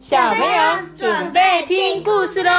[0.00, 2.50] 小朋友准备听故事喽！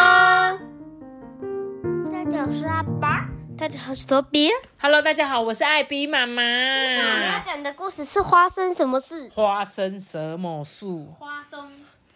[2.12, 3.26] 大家好，我是阿爸。
[3.58, 4.52] 大家好，我是托比。
[4.80, 6.44] Hello，大家好，我是艾比妈妈。
[6.44, 9.32] 今天我们要讲的故事是花生什么事？
[9.34, 11.08] 花生什么树？
[11.18, 11.68] 花生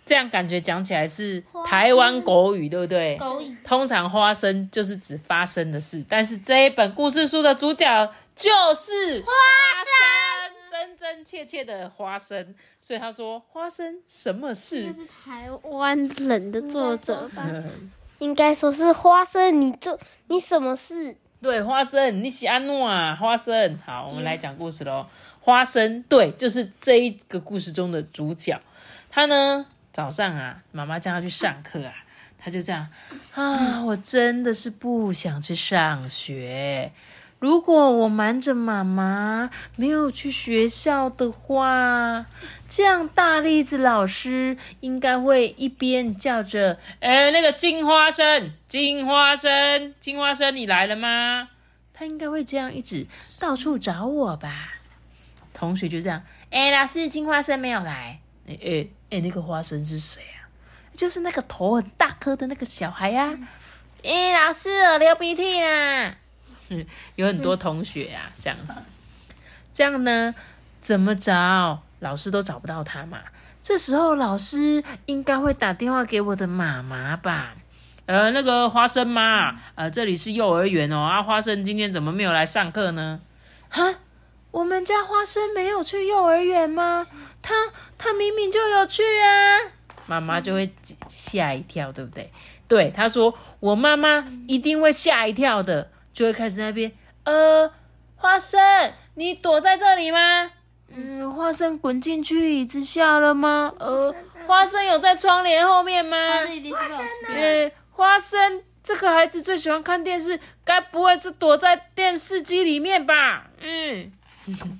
[0.06, 3.20] 这样感觉讲起来是台湾国语，对不对？
[3.64, 9.32] 通常花生就是指发生的事，但是这一本故事书的主角就是花
[9.82, 10.35] 生，
[10.76, 12.54] 真真切切的花生。
[12.82, 14.92] 所以他说花生什么事？
[14.92, 17.48] 是台湾人的作者吧？
[17.48, 21.18] 嗯应该说是花生，你做你什么事？
[21.42, 23.14] 对，花生，你喜安诺啊？
[23.14, 25.06] 花生，好，我们来讲故事喽。
[25.42, 28.60] 花生，对，就是这一个故事中的主角。
[29.10, 31.93] 他呢，早上啊，妈妈叫他去上课啊，
[32.38, 32.88] 他就这样
[33.34, 36.94] 啊，我真的是不想去上学。
[37.45, 42.26] 如果我瞒着妈妈没有去学校的话，
[42.68, 51.50] 这样大栗子老师应该会一边叫着：“哎，那个金花生，金花生，金花生，你来了吗？”
[51.94, 53.06] 他应该会这样一直
[53.40, 54.80] 到处找我吧。
[55.54, 58.22] 同学就这样：“哎，老师，金花生没有来。
[58.48, 60.50] 哎哎哎，那个花生是谁啊？
[60.94, 63.38] 就是那个头很大颗的那个小孩呀、
[64.04, 66.16] 哎，老师，我流鼻涕啦。
[67.16, 68.82] 有很多同学啊，这样子，
[69.74, 70.34] 这样呢，
[70.80, 73.20] 怎么找老师都找不到他嘛。
[73.62, 77.56] 这时候老师应该会打电话给我的妈妈吧？
[78.06, 83.20] 呃，那个花生妈，呃，这里是幼儿园哦，啊，花生今天怎么没有来上课呢？
[83.70, 83.96] 哈，
[84.52, 87.08] 我们家花生没有去幼儿园吗？
[87.42, 87.54] 他
[87.98, 89.74] 他明明就有去啊！
[90.06, 90.72] 妈妈就会
[91.08, 92.32] 吓一跳，对不对？
[92.68, 95.90] 对，他说我妈妈一定会吓一跳的。
[96.16, 96.90] 就会开始那边，
[97.26, 97.70] 呃，
[98.16, 98.58] 花生，
[99.16, 100.50] 你躲在这里吗？
[100.88, 103.74] 嗯，花生滚进去椅子下了吗？
[103.78, 104.16] 呃，
[104.48, 106.42] 花生有在窗帘后面吗？
[106.46, 107.36] 一定是被我吃掉。
[107.36, 113.50] 呃，花生这个孩子最喜欢看电视，该不会是躲在电视机里面吧？
[113.59, 114.09] 嗯。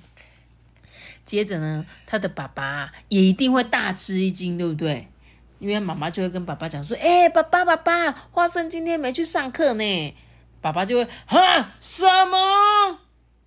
[1.26, 5.06] 接着呢，他的爸爸也一定会大吃一惊，对不对？
[5.58, 10.16] 因为妈妈就会跟爸爸讲说：“哎、爸爸，爸爸，花生今天没去上课呢。”
[10.66, 12.98] 爸爸就会啊什么？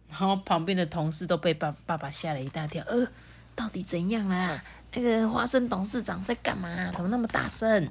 [0.10, 2.82] 然后旁边的同事都被爸爸爸吓了一大跳。
[2.88, 3.06] 呃，
[3.56, 4.64] 到底怎样啦？
[4.94, 6.90] 那个花生董事长在干嘛？
[6.94, 7.90] 怎么那么大声？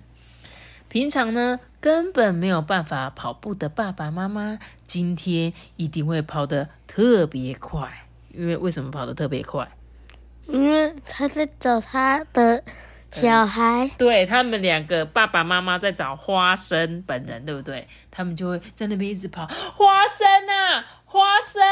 [0.88, 8.06] 平常呢，根本没有办法跑步的爸爸妈妈，今天一定会跑得特别快。
[8.32, 9.70] 因为为什么跑得特别快？
[10.46, 12.64] 因为他在找他的
[13.10, 13.90] 小孩。
[13.96, 17.86] 对他们两个爸爸妈妈在找花生本人，对不对？
[18.10, 21.62] 他们就会在那边一直跑，花生啊，花生，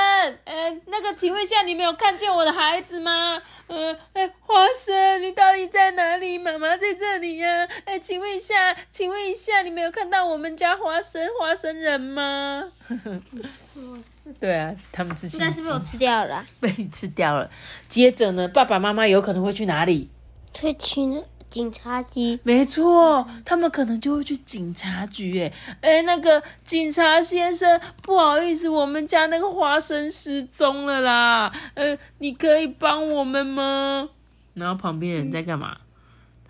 [0.45, 3.41] 呃，那个，请问一下，你没有看见我的孩子吗？
[3.67, 6.39] 呃，哎，花生，你到底在哪里？
[6.39, 12.65] 妈妈在这里呀、哎，请问一下，请问一下，你没有看到我们家花生花生人吗？
[14.41, 16.47] 对啊，他们自己应该是被我吃掉了啦。
[16.61, 17.51] 被你吃掉了。
[17.89, 20.11] 接着呢，爸爸妈妈有可能会去哪里？
[20.57, 22.41] 退去警察局。
[22.43, 25.39] 没错，他们可能就会去警察局。
[25.39, 25.53] 哎，
[25.83, 31.53] 哎，那个警察先生，不好意思，我们家那个花生失踪了啦。
[31.75, 34.09] 呃，你可以帮我们吗？
[34.55, 35.77] 然后旁边人在干嘛？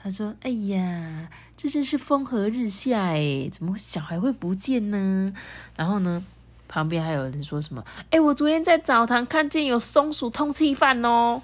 [0.00, 5.34] 他说：“哎呀，这真是风和日下哎，怎么小孩会不见呢？”
[5.74, 6.24] 然后呢，
[6.68, 11.42] 旁边还有人说什么：“哎，我昨天在澡堂看见有松鼠通缉犯哦。”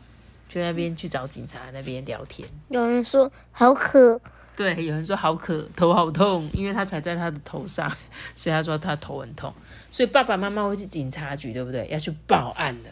[0.52, 2.46] 就那边去找警察那边聊天。
[2.68, 4.20] 有人说好渴，
[4.54, 7.90] 对，有人说好渴，头好痛，因为他踩在他的头上，
[8.34, 9.50] 所以他说他头很痛。
[9.90, 11.88] 所以爸爸妈妈会去警察局，对不对？
[11.90, 12.90] 要去报案的。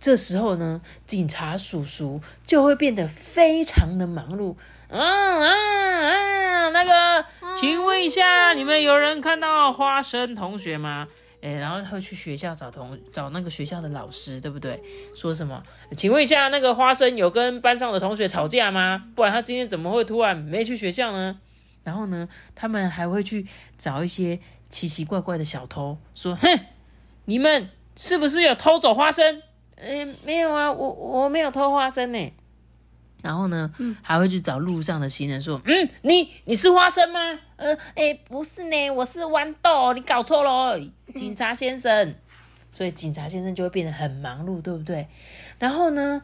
[0.00, 4.56] 这时候呢，警察叔叔就会变得非常的忙碌。
[4.88, 11.08] 嗯嗯嗯，那个，请问一下，你们有人看到花生同学吗？
[11.42, 14.80] 诶，然后他会去学校找同找那个学校的老师，对不对？
[15.14, 15.62] 说什么？
[15.96, 19.04] 请问一下，那个花生有跟班上的同学吵架吗？
[19.14, 21.38] 不然他今天怎么会突然没去学校呢？
[21.84, 23.46] 然后呢，他们还会去
[23.76, 24.38] 找一些
[24.68, 26.60] 奇奇怪怪的小偷，说：“哼，
[27.24, 29.42] 你们是不是有偷走花生？”
[29.74, 32.32] 嗯，没有啊，我我没有偷花生呢。
[33.20, 33.72] 然后呢，
[34.02, 37.18] 还会去找路上的行人说：“嗯，你你是花生吗？
[37.56, 40.76] 呃，哎，不是呢，我是豌豆，你搞错了，
[41.12, 42.14] 警察先生。”
[42.70, 45.06] 所以警察先生就会变得很忙碌，对不对？
[45.58, 46.22] 然后呢，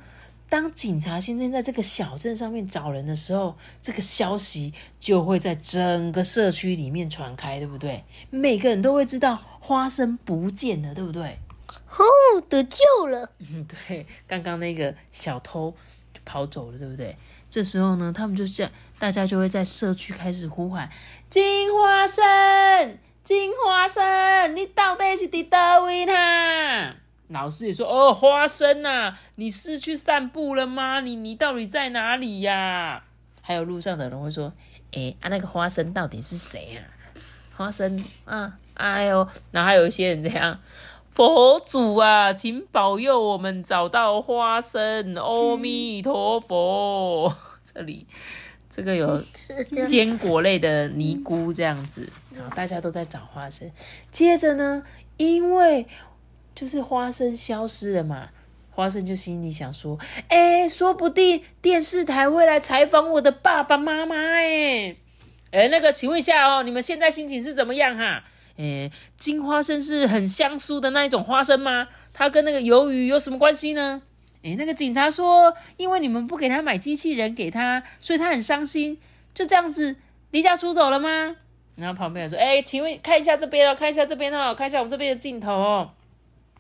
[0.48, 8.02] 当警察先生在这个小镇上面找人的时候，这个消息就会在整个社区里面传开，对不对？
[8.30, 11.38] 每个人都会知道花生不见了，对不对？
[11.68, 13.30] 哦，得救了。
[13.40, 15.74] 嗯， 对，刚刚那个小偷
[16.14, 17.14] 就跑走了，对不对？
[17.50, 20.88] 这时候呢，他们就这样，大家就会在社区开始呼喊
[21.28, 22.96] ：“金花生，
[23.28, 26.94] 金花生，你到底是伫倒位呢？”
[27.28, 31.00] 老师也说：“哦，花生呐、你是去散步了吗？
[31.00, 33.04] 你你到底在哪里呀？”
[33.44, 34.50] 还有路上的人会说
[34.92, 36.80] ：“诶，啊，那个花生到底是谁啊？
[37.54, 40.58] 花生啊，哎呦，然后还有一些人这样。”
[41.12, 47.36] 佛祖啊，请保佑我们找到花生，阿弥陀佛。
[47.62, 48.06] 这里
[48.70, 49.22] 这个有
[49.86, 53.70] 坚果类的尼姑这样子，然后大家都在找花生。
[54.10, 54.82] 接着呢，
[55.16, 55.86] 因为
[56.54, 58.28] 就是花生消失了嘛，
[58.70, 59.98] 花生就心里想说
[60.28, 64.94] ：“哎，说不定电视台会来采访我的爸爸妈妈。”哎，
[65.50, 68.22] 哎，那个，请问一下哦，你们现在心情是怎么样哈？
[68.56, 71.88] 诶，金花生是很香酥的那一种花生吗？
[72.12, 74.02] 它跟那个鱿鱼有什么关系呢？
[74.42, 78.98] 诶，那个警察说，因为你们不给他买机器人给他，所以他很伤心，
[79.34, 79.96] 就这样子
[80.30, 81.36] 离家出走了吗？
[81.76, 85.90] 然后旁边说，诶，请问看一下这边哦，看一下这边哦，看一下我们这边的镜头哦。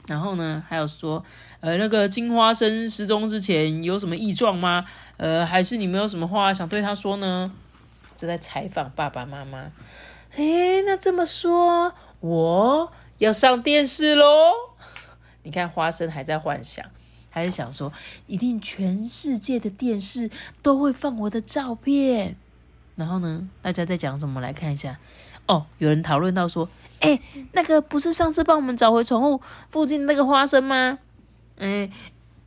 [0.06, 1.22] 然后呢，还有说，
[1.60, 4.84] 呃，那个金花生失踪之前有什么异状吗？
[5.16, 7.52] 呃，还是你们有什么话想对他说呢？
[8.16, 9.70] 就在采访爸爸妈妈。
[10.36, 14.52] 诶，那这么说，我要上电视喽？
[15.42, 16.84] 你看，花生还在幻想，
[17.38, 17.92] 还在想说，
[18.26, 20.30] 一定全世界的电视
[20.60, 22.36] 都会放我的照片。
[22.96, 24.40] 然后呢，大家在讲什么？
[24.40, 24.98] 来看一下。
[25.46, 26.68] 哦，有人讨论到说，
[27.00, 27.20] 哎，
[27.52, 29.40] 那个不是上次帮我们找回宠物
[29.70, 30.98] 附近那个花生吗？
[31.58, 31.90] 哎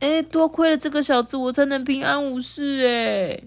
[0.00, 2.86] 哎，多亏了这个小子，我才能平安无事。
[2.86, 3.42] 哎，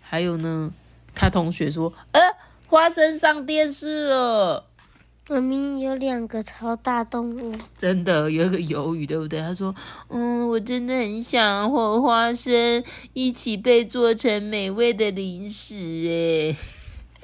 [0.00, 0.72] 还有呢，
[1.14, 2.20] 他同学说，呃。
[2.66, 4.64] 花生上电视了，
[5.26, 9.40] 妈咪有两个超大动物，真的有一个鱿鱼，对不对？
[9.40, 9.74] 他说
[10.08, 12.84] ：“嗯，我真的很想和花生
[13.14, 15.74] 一起被做成美味的零食。”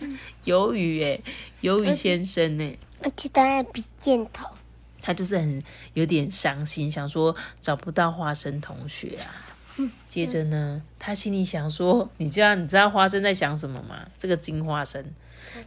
[0.00, 0.08] 哎，
[0.46, 1.20] 鱿鱼，哎，
[1.60, 4.46] 鱿鱼先生，哎，而且他还比箭头，
[5.02, 5.62] 他就是很
[5.92, 9.28] 有点伤心，想说找不到花生同学啊。
[10.08, 14.06] 接着呢，他心里想说：“你知道你知道花生在想什么吗？
[14.16, 15.04] 这个金花生。”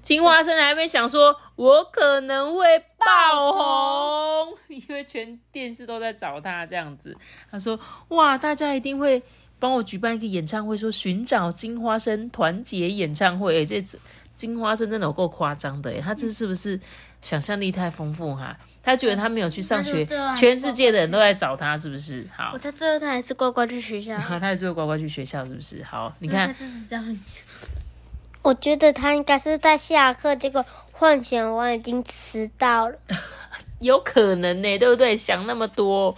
[0.01, 7.15] 金花生还没想说，我可能会爆红，因为全电视都在找他这样子。
[7.51, 7.77] 他说
[8.09, 9.21] ：“哇，大家一定会
[9.59, 13.83] 帮我举办一个演唱会，说寻找金花生团结演唱会。”哎，这
[14.35, 16.79] 金花生真的有够夸张的，哎，他这是不是
[17.23, 18.55] 想象力太丰富哈？
[18.83, 20.05] 他觉得他没有去上学，
[20.35, 22.27] 全世界的人都在找他，是不是？
[22.35, 24.17] 好，我猜最后他还是乖乖去学校。
[24.27, 25.81] 他还是会乖乖去学校，是不是？
[25.83, 26.53] 好，你看。
[28.41, 32.97] 我觉得他应该是在下课，结果幻想完已经迟到了，
[33.79, 35.15] 有可能呢，对不对？
[35.15, 36.13] 想那么多，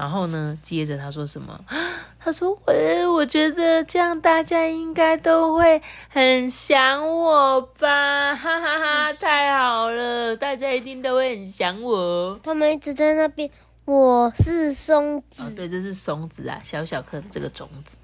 [0.00, 1.62] 然后呢，接着他说什么？
[2.18, 13.50] 他说：“我我觉得这样大家应该都会很想我吧，哈哈哈，太好了，大家一定都会很想我。”他们一直在那边，
[13.84, 17.98] 我是松子，哦，对，这是松子啊，小小颗这个种子。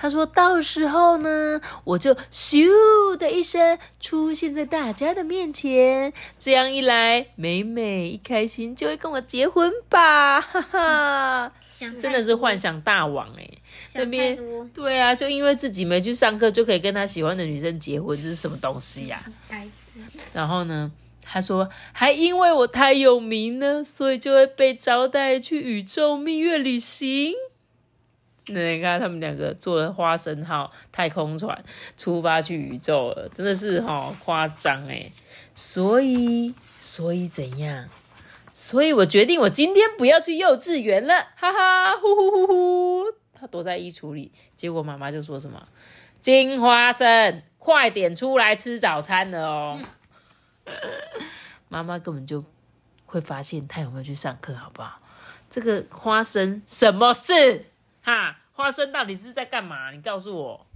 [0.00, 2.66] 他说到时候呢，我就咻
[3.18, 13.46] 的一声出现在大家的面前，这样一来，美美一开心就会跟我结婚吧， 哈哈，真的是幻想大王哎，
[13.92, 14.38] 这边
[14.72, 19.22] 对啊，就因为自己没去上课，就可以跟他喜欢的女生结婚，这是什么东西呀？
[20.32, 20.90] 然后呢，
[21.22, 27.34] 他说还因为我太有名呢，所以就会被招待去宇宙蜜月旅行。
[28.52, 31.64] 那你看，他们两个坐了花生号太空船
[31.96, 35.12] 出发去宇宙了，真的是哈夸张诶。
[35.54, 37.88] 所以，所以怎样？
[38.52, 43.04] 所以我决定，我今天不要去幼稚园了，哈哈，呼呼呼呼。
[43.32, 45.66] 他躲在衣橱里，结果妈妈就说什么
[46.20, 49.80] ：“金花生，快点出来吃早餐了哦。
[51.68, 52.44] ”妈妈根本就
[53.06, 55.00] 会发现他有没有去上课，好不好？
[55.48, 57.66] 这个花生什么事？
[58.02, 59.90] 哈，花生到底是在干嘛？
[59.90, 60.66] 你告诉我，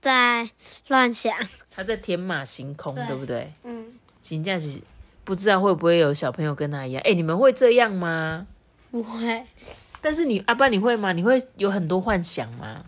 [0.00, 0.48] 在
[0.88, 1.36] 乱想，
[1.70, 3.52] 他在天马行空，对不对？
[3.64, 4.80] 嗯，请假是
[5.24, 7.02] 不知道会不会有小朋友跟他一样？
[7.04, 8.46] 哎，你们会这样吗？
[8.90, 9.46] 不会。
[10.00, 11.12] 但是你阿爸你会吗？
[11.12, 12.84] 你会有很多幻想吗？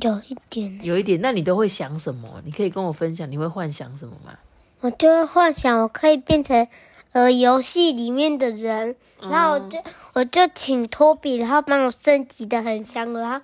[0.00, 1.20] 有一点，有一点。
[1.20, 2.40] 那你都会想什么？
[2.44, 4.38] 你可以跟我分享，你会幻想什么吗？
[4.80, 6.66] 我就会幻想我可以变成。
[7.12, 9.78] 呃，游戏里面的人，然后我就
[10.12, 13.40] 我就请托比，然后帮我升级的很强，然后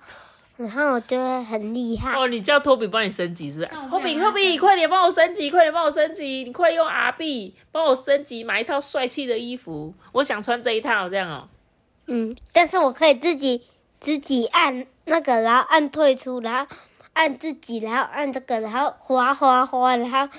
[0.57, 2.13] 然后我就会很厉害。
[2.13, 3.89] 哦，你叫托比帮你升级是不是？
[3.89, 11.47] 托比，托比，快点帮我升级，快点帮我升级，你快用 R B 帮我升级，买一套帅气的衣服，我想穿这一套，这样哦。
[12.07, 13.63] 嗯，但是我可以自己
[13.99, 16.67] 自己按那个，然后按退出，然后
[17.13, 20.29] 按自己，然后按这个，然后滑滑滑，然后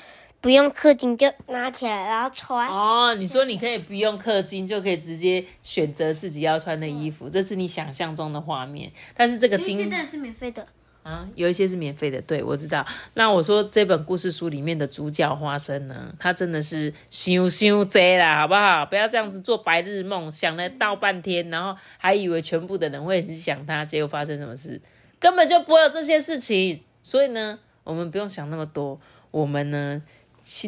[0.41, 2.69] 不用氪金就拿起来，然后穿。
[2.69, 8.93] 哦，你说你可以不用氪金就可以直接选择自己要穿的衣服，这是你想象中的画面。
[9.15, 10.67] 但是这个金在是免费的。
[11.03, 12.85] 啊，有一些是免费的，对我知道。
[13.15, 18.85] 那我说这本故事书里面的主角花生呢，他真的是想想贼啦，好不好？
[18.87, 24.81] 不要这样子做白日梦，想了倒半天，然后还以为全部的人会很想他，结果发生什么事，
[25.21, 26.83] 根本就不会有这些事情。
[27.03, 29.01] 所以呢，我们不用想那么多。
[29.31, 30.03] 我们呢，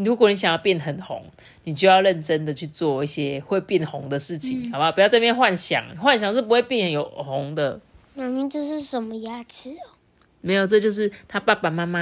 [0.05, 1.25] 如果你想要变很红，
[1.65, 4.91] 你就要认真的去做一些会变红的事情，好不好？
[4.91, 7.81] 不要在那边幻想，幻想是不会变有红的。
[8.15, 9.95] 妈咪，这是什么牙齿哦？
[10.41, 12.01] 没有，这就是他爸爸妈妈，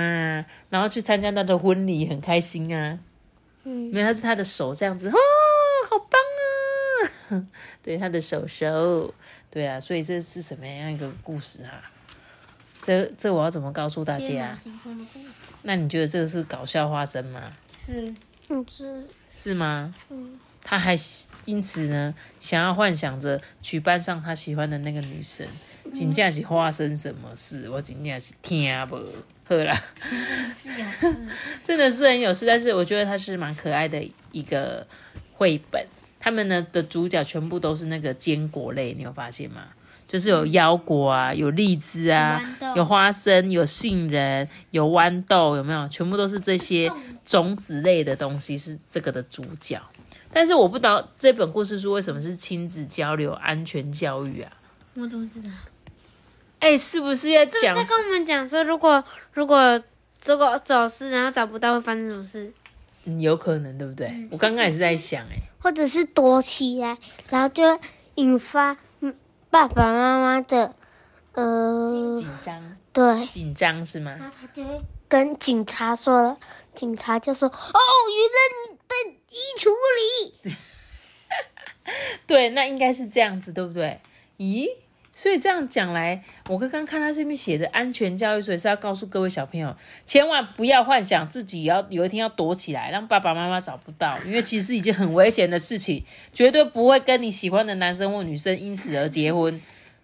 [0.71, 2.99] 然后去参加他的婚礼，很开心啊。
[3.65, 5.15] 嗯，没有，他是他的手这样子，哦，
[5.91, 7.47] 好棒啊！
[7.83, 9.13] 对，他的手手，
[9.51, 11.83] 对啊，所以这是什么样一个故事啊？
[12.81, 14.57] 这这我要怎么告诉大家？
[15.63, 17.53] 那你觉得这个是搞笑花生吗？
[17.69, 18.15] 是，
[18.69, 19.95] 是是吗？
[20.11, 20.39] 嗯。
[20.69, 20.97] 他还
[21.45, 25.47] 因此呢，想要幻想着娶班上他喜欢的那个女生。
[25.95, 29.73] 真正是发生什么事，我真正是听不好啦。
[31.63, 34.85] 真的是很有事，但是我觉得它是蛮可爱的一个
[35.35, 35.87] 绘本。
[36.19, 39.69] 他们呢的主角全部都是那个坚果类，你有发现吗？
[40.07, 42.41] 就是有腰果啊，有荔枝啊，
[42.75, 45.89] 有花生，有杏仁，有豌豆，有没有？
[45.89, 46.91] 全部都是这些
[47.25, 49.81] 种子类的东西，是这个的主角。
[50.33, 54.53] 但是我不知道这本故事书为什么是亲子交流、安全教育啊？
[54.95, 55.49] 我怎么知道？
[56.59, 57.83] 哎，是不是要讲？
[57.83, 59.83] 是跟我们讲说，如果如果
[60.25, 62.53] 如果走失，然后找不到，会发生什么事？
[63.05, 64.27] 嗯，有可能，对不对？
[64.31, 66.99] 我刚刚也是在想，哎，或者是躲起来，
[67.31, 67.79] 然后就
[68.17, 68.77] 引发
[69.51, 70.75] 爸爸妈妈的
[71.33, 74.13] 呃紧张，对，紧张是吗？
[74.19, 76.37] 然后他就会跟警察说了，
[76.75, 78.39] 警察就说：“哦，原来
[78.71, 80.57] 你被衣橱里。
[82.27, 84.01] ”对，那应该是这样子，对不对？
[84.39, 84.67] 咦？
[85.17, 96.05] 所以这样讲来，我刚刚看他这边写着安全教育，所以是要告诉各位小朋友，千万不要幻想自己要有一天要躲起来，让爸爸妈妈找不到，因为其实已经很危险的事情，
[96.35, 99.59] 绝对不会跟你喜欢的男生或女生因此而结婚，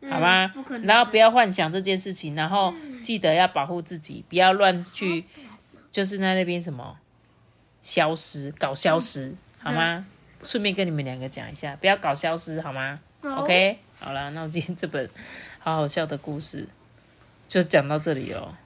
[0.08, 0.50] 好吗？
[0.82, 5.26] 然后不要幻想这件事情，然后记得要保护自己，不要乱去，
[5.90, 6.96] 就是在那边什么
[7.82, 10.06] 消失，搞消失，好吗？
[10.40, 13.78] 顺便跟你们两个讲一下，不要搞消失，好吗？OK。
[14.04, 15.08] 好了，那我今天这本
[15.60, 16.66] 好好笑的故事
[17.46, 18.56] 就讲到这里哦。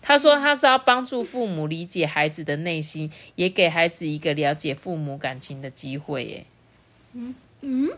[0.00, 6.24] 他说他是要帮助父母理解孩子的内心，也给孩子一个了解父母感情的机会。
[6.24, 6.46] 耶。
[7.12, 7.90] 嗯嗯，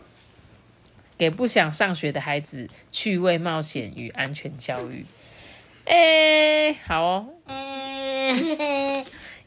[1.17, 5.05] 给不想上学的孩子趣味冒险与安全教育。
[5.85, 7.27] 哎，好哦。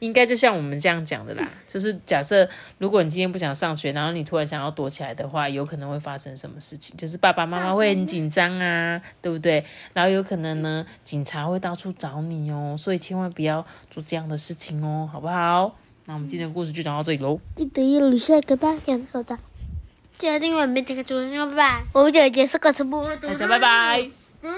[0.02, 6.96] 应该就像我们这样讲的啦，就是假设如果你今天不想上学，然后你突然想要躲起来的话，有可能会发生什么事情？
[6.96, 9.64] 就是爸爸妈妈会很紧张啊，对不对？
[9.94, 15.76] 然后有可能呢，警察会到处找你哦，所以千万不要做这样的事情哦，好不好？
[16.06, 17.38] 那我们今天的故事就讲到这里喽。
[17.54, 19.38] 记得要留下一个大点好的，
[20.18, 21.84] 记得订阅每这个主人拜拜。
[21.92, 23.16] 我们姐姐是个什么？
[23.18, 24.10] 大家拜拜。
[24.42, 24.52] 分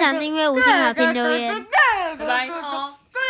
[0.00, 1.64] 享订阅五星好评留言，
[2.18, 2.48] 拜拜。